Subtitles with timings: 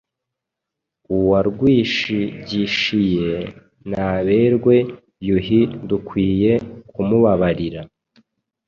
[1.15, 3.33] Uwarwishigishiye
[3.91, 4.75] naberwe
[5.27, 6.51] Yuhi dukwiye
[6.91, 7.81] kumubabarira.